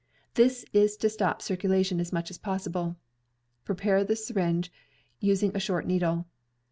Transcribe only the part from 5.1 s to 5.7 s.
using a